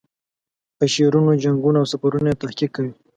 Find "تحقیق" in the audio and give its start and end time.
2.41-2.69